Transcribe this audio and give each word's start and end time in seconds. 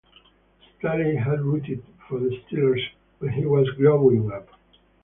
Staley 0.79 1.15
had 1.15 1.41
rooted 1.41 1.83
for 2.09 2.19
the 2.19 2.29
Steelers 2.29 2.83
when 3.19 3.33
he 3.33 3.45
was 3.45 3.69
growing 3.77 4.31
up. 4.31 4.47